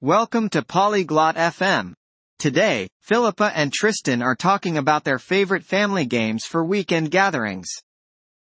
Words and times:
Welcome 0.00 0.49
to 0.49 0.61
Polyglot 0.63 1.35
FM. 1.35 1.93
Today, 2.39 2.87
Philippa 3.01 3.51
and 3.55 3.73
Tristan 3.73 4.21
are 4.21 4.35
talking 4.35 4.77
about 4.77 5.03
their 5.03 5.19
favorite 5.19 5.63
family 5.63 6.05
games 6.05 6.45
for 6.45 6.63
weekend 6.63 7.11
gatherings. 7.11 7.67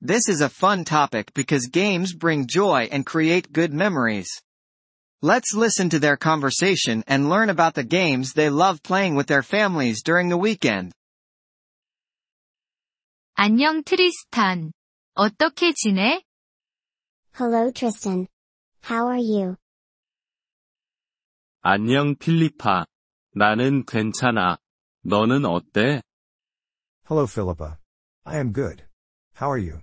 This 0.00 0.28
is 0.28 0.40
a 0.40 0.48
fun 0.48 0.84
topic 0.84 1.32
because 1.34 1.66
games 1.66 2.14
bring 2.14 2.46
joy 2.46 2.88
and 2.92 3.06
create 3.06 3.52
good 3.52 3.72
memories. 3.72 4.28
Let's 5.20 5.54
listen 5.54 5.88
to 5.90 5.98
their 5.98 6.16
conversation 6.16 7.04
and 7.06 7.28
learn 7.28 7.50
about 7.50 7.74
the 7.74 7.84
games 7.84 8.32
they 8.32 8.50
love 8.50 8.82
playing 8.82 9.14
with 9.14 9.26
their 9.28 9.42
families 9.42 10.02
during 10.02 10.28
the 10.28 10.36
weekend. 10.38 10.92
안녕 13.34 13.82
트리스탄. 13.82 14.72
어떻게 15.14 15.72
지내? 15.72 16.22
Hello 17.34 17.70
Tristan. 17.72 18.28
How 18.82 19.08
are 19.08 19.18
you? 19.18 19.56
안녕 21.64 22.16
필리파. 22.16 22.86
나는 23.36 23.84
괜찮아. 23.86 24.58
너는 25.04 25.44
어때? 25.44 26.02
Hello 27.08 27.24
Philippa. 27.24 27.78
I 28.24 28.38
am 28.38 28.52
good. 28.52 28.84
How 29.40 29.48
are 29.52 29.62
you? 29.62 29.80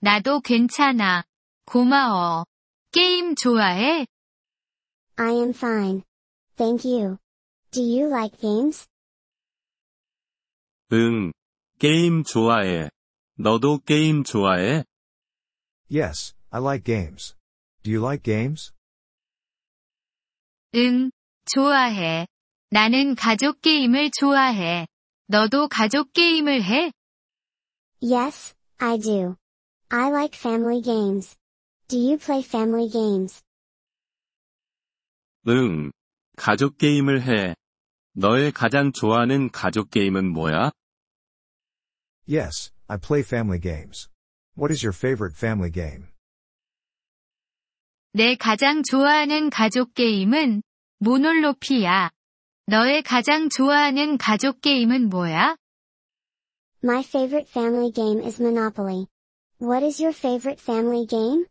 나도 0.00 0.40
괜찮아. 0.40 1.24
고마워. 1.66 2.46
게임 2.90 3.34
좋아해? 3.34 4.06
I 5.16 5.32
am 5.32 5.50
fine. 5.50 6.02
Thank 6.56 6.90
you. 6.90 7.18
Do 7.70 7.82
you 7.82 8.08
like 8.08 8.40
games? 8.40 8.88
응. 10.92 11.32
게임 11.78 12.24
좋아해. 12.24 12.88
너도 13.38 13.80
게임 13.80 14.24
좋아해? 14.24 14.84
Yes, 15.90 16.34
I 16.50 16.62
like 16.62 16.84
games. 16.84 17.36
Do 17.82 17.90
you 17.90 18.00
like 18.00 18.22
games? 18.22 18.72
응, 20.74 21.10
좋아해. 21.46 22.26
나는 22.70 23.14
가족 23.14 23.60
게임을 23.62 24.10
좋아해. 24.18 24.86
너도 25.28 25.68
가족 25.68 26.12
게임을 26.12 26.62
해? 26.64 26.92
Yes, 28.02 28.54
I 28.78 28.98
do. 28.98 29.36
I 29.88 30.10
like 30.10 30.36
family 30.36 30.82
games. 30.82 31.36
Do 31.88 31.98
you 31.98 32.18
play 32.18 32.42
family 32.42 32.90
games? 32.90 33.42
응. 35.48 35.92
가족 36.36 36.76
게임을 36.76 37.22
해. 37.22 37.54
너의 38.12 38.52
가장 38.52 38.92
좋아하는 38.92 39.50
가족 39.50 39.90
게임은 39.90 40.32
뭐야? 40.32 40.72
Yes, 42.28 42.72
I 42.88 42.98
play 42.98 43.22
family 43.22 43.60
games. 43.60 44.08
What 44.56 44.72
is 44.72 44.84
your 44.84 44.92
favorite 44.92 45.36
family 45.36 45.70
game? 45.70 46.08
내 48.16 48.34
가장 48.34 48.82
좋아하는 48.82 49.50
가족 49.50 49.92
게임은 49.92 50.62
모놀로피야. 51.00 52.10
너의 52.64 53.02
가장 53.02 53.50
좋아하는 53.50 54.16
가족 54.16 54.62
게임은 54.62 55.10
뭐야? 55.10 55.58
My 56.82 57.00
favorite 57.00 57.46
family 57.50 57.92
game 57.92 58.24
is 58.24 58.40
Monopoly. 58.40 59.04
What 59.60 59.84
is 59.84 60.02
your 60.02 60.16
favorite 60.16 60.58
family 60.58 61.06
game? 61.06 61.44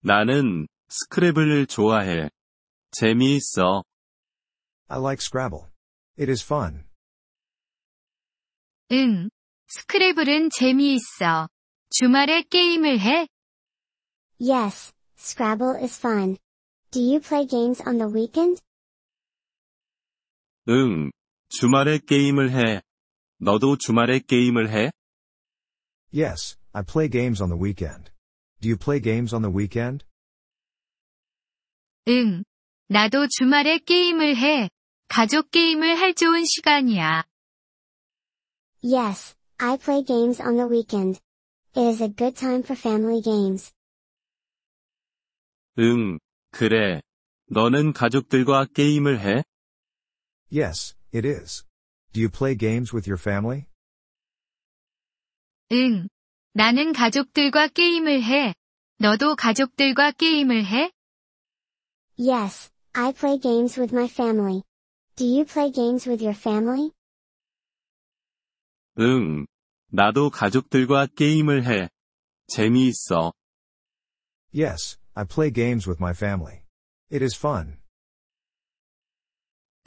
나는 0.00 0.66
스크래블을 0.88 1.66
좋아해. 1.66 2.28
재미있어. 2.90 3.84
I 4.88 4.98
like 4.98 5.22
Scrabble. 5.22 5.68
It 6.18 6.28
is 6.28 6.42
fun. 6.44 6.86
응. 8.90 9.30
스크래블은 9.68 10.50
재미있어. 10.50 11.46
주말에 11.90 12.42
게임을 12.42 12.98
해? 12.98 13.28
Yes, 14.39 14.91
Scrabble 15.17 15.75
is 15.75 15.97
fun. 15.97 16.37
Do 16.91 16.99
you 16.99 17.19
play 17.19 17.45
games 17.45 17.81
on 17.85 17.97
the 17.97 18.11
weekend? 18.11 18.61
응. 20.67 21.11
주말에 21.49 21.99
게임을 21.99 22.51
해. 22.51 22.81
너도 23.37 23.77
주말에 23.77 24.19
게임을 24.19 24.69
해? 24.69 24.91
Yes, 26.13 26.57
I 26.73 26.83
play 26.83 27.09
games 27.09 27.41
on 27.41 27.49
the 27.49 27.59
weekend. 27.59 28.11
Do 28.61 28.69
you 28.69 28.77
play 28.77 28.99
games 28.99 29.33
on 29.33 29.41
the 29.41 29.53
weekend? 29.53 30.05
응. 32.07 32.43
나도 32.87 33.27
주말에 33.27 33.79
게임을 33.79 34.37
해. 34.37 34.69
가족 35.07 35.51
게임을 35.51 35.99
할 35.99 36.13
좋은 36.13 36.45
시간이야. 36.45 37.25
Yes, 38.83 39.35
I 39.57 39.77
play 39.77 40.03
games 40.03 40.41
on 40.41 40.57
the 40.57 40.67
weekend. 40.67 41.19
It 41.75 41.87
is 41.87 42.01
a 42.01 42.09
good 42.09 42.35
time 42.35 42.63
for 42.63 42.75
family 42.75 43.21
games. 43.21 43.71
응. 45.78 46.18
그래. 46.50 47.02
너는 47.48 47.92
가족들과 47.92 48.66
게임을 48.66 49.20
해? 49.20 49.44
Yes, 50.50 50.96
it 51.14 51.26
is. 51.28 51.64
Do 52.12 52.20
you 52.20 52.30
play 52.30 52.56
games 52.56 52.94
with 52.94 53.08
your 53.08 53.20
family? 53.20 53.66
응. 55.72 56.08
나는 56.52 56.92
가족들과 56.92 57.68
게임을 57.68 58.22
해. 58.22 58.54
너도 58.98 59.36
가족들과 59.36 60.12
게임을 60.12 60.64
해? 60.64 60.90
Yes, 62.18 62.70
I 62.94 63.12
play 63.12 63.38
games 63.38 63.78
with 63.78 63.94
my 63.94 64.08
family. 64.08 64.62
Do 65.16 65.26
you 65.26 65.44
play 65.44 65.70
games 65.70 66.08
with 66.08 66.24
your 66.24 66.38
family? 66.38 66.92
응. 68.98 69.46
나도 69.88 70.30
가족들과 70.30 71.06
게임을 71.14 71.64
해. 71.66 71.90
재미있어. 72.46 73.32
Yes, 74.54 74.96
I 75.15 75.23
play 75.25 75.51
games 75.51 75.87
with 75.87 75.99
my 75.99 76.13
family. 76.13 76.63
It 77.09 77.23
is 77.23 77.35
fun. 77.35 77.77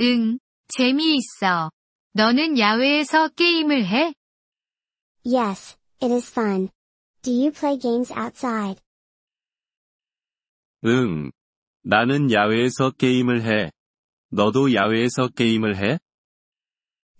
응. 0.00 0.38
재미있어. 0.68 1.70
너는 2.12 2.58
야외에서 2.58 3.28
게임을 3.28 3.86
해? 3.86 4.14
Yes, 5.24 5.76
it 6.02 6.12
is 6.12 6.30
fun. 6.30 6.68
Do 7.22 7.32
you 7.32 7.50
play 7.50 7.78
games 7.78 8.12
outside? 8.12 8.80
응. 10.84 11.30
나는 11.82 12.30
야외에서 12.30 12.90
게임을 12.90 13.42
해. 13.42 13.70
너도 14.30 14.74
야외에서 14.74 15.28
게임을 15.28 15.76
해? 15.76 15.98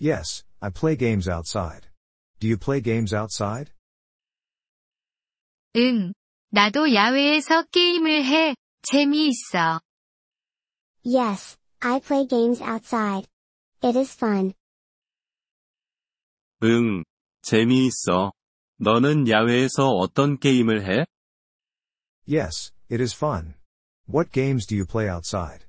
Yes, 0.01 0.45
I 0.61 0.71
play 0.71 0.97
games 0.97 1.29
outside. 1.31 1.89
Do 2.41 2.49
you 2.49 2.59
play 2.59 2.83
games 2.83 3.15
outside? 3.15 3.73
응. 5.77 6.13
나도 6.52 6.96
야외에서 6.96 7.64
게임을 7.72 8.26
해. 8.26 8.56
재미있어. 8.82 9.82
Yes, 11.06 11.58
I 11.80 12.00
play 12.00 12.28
games 12.28 12.64
outside. 12.64 13.28
It 13.84 13.98
is 13.98 14.16
fun. 14.16 14.54
응. 16.64 17.04
재미있어. 17.44 18.34
너는 18.78 19.30
야외에서 19.30 19.90
어떤 19.90 20.40
게임을 20.40 20.86
해? 20.86 21.06
Yes, 22.28 22.72
it 22.92 23.02
is 23.02 23.16
fun. 23.16 23.54
What 24.08 24.32
games 24.32 24.66
do 24.66 24.76
you 24.76 24.88
play 24.88 25.08
outside? 25.08 25.66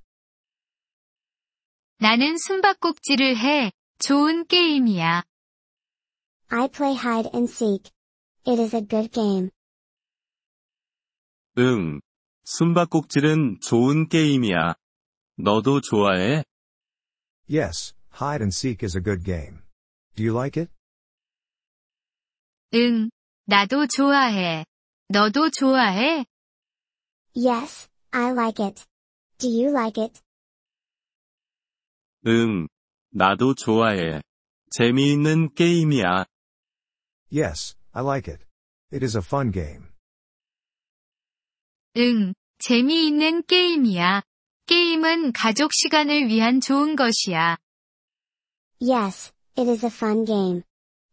나는 1.99 2.39
숨바꼭질을 2.39 3.37
해. 3.37 3.73
좋은 3.99 4.47
게임이야. 4.47 5.25
I 6.49 6.69
play 6.69 6.97
hide 6.97 7.31
and 7.35 7.53
seek. 7.53 7.93
It 8.47 8.61
is 8.61 8.75
a 8.75 8.81
good 8.81 9.13
game. 9.13 9.51
응. 11.59 12.01
숨바꼭질은 12.45 13.61
좋은 13.61 14.09
게임이야. 14.09 14.75
너도 15.37 15.81
좋아해? 15.81 16.45
Yes, 17.49 17.95
hide 18.13 18.43
and 18.43 18.55
seek 18.55 18.85
is 18.85 18.97
a 18.97 19.03
good 19.03 19.25
game. 19.25 19.63
Do 20.15 20.23
you 20.23 20.37
like 20.37 20.61
it? 20.61 20.73
응. 22.75 23.11
나도 23.47 23.87
좋아해. 23.89 24.65
너도 25.09 25.51
좋아해? 25.51 26.25
Yes, 27.35 27.89
I 28.13 28.31
like 28.33 28.65
it. 28.65 28.85
Do 29.39 29.49
you 29.49 29.71
like 29.71 30.01
it? 30.03 30.21
응. 32.27 32.69
나도 33.11 33.55
좋아해. 33.55 34.21
재미있는 34.71 35.55
게임이야. 35.55 36.27
Yes, 37.33 37.77
I 37.93 38.05
like 38.05 38.33
it. 38.33 38.45
It 38.93 39.05
is 39.05 39.17
a 39.17 39.23
fun 39.25 39.51
game. 39.51 39.89
응. 41.97 42.35
재미있는 42.59 43.43
게임이야. 43.47 44.23
게임은 44.67 45.33
가족 45.33 45.73
시간을 45.73 46.29
위한 46.29 46.61
좋은 46.61 46.95
것이야. 46.95 47.57
Yes, 48.81 49.33
it 49.59 49.69
is 49.69 49.85
a 49.85 49.91
fun 49.91 50.25
game. 50.25 50.63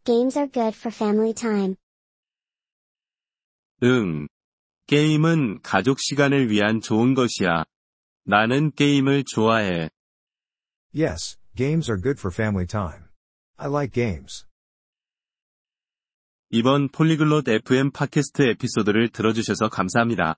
Games 0.03 0.37
are 0.37 0.51
good 0.51 0.77
for 0.77 0.93
family 0.93 1.33
time. 1.33 1.75
응. 3.83 4.27
게임은 4.87 5.61
가족 5.63 5.99
시간을 5.99 6.49
위한 6.49 6.79
좋은 6.79 7.13
것이야. 7.13 7.65
나는 8.23 8.71
게임을 8.71 9.23
좋아해. 9.25 9.89
Yes, 10.95 11.37
games 11.55 11.89
are 11.89 12.01
good 12.01 12.19
for 12.19 12.31
family 12.33 12.67
time. 12.67 13.05
I 13.57 13.67
like 13.67 13.91
games. 13.91 14.45
이번 16.49 16.89
Polyglot 16.89 17.47
FM 17.49 17.91
팟캐스트 17.91 18.43
에피소드를 18.43 19.09
들어주셔서 19.09 19.69
감사합니다. 19.69 20.37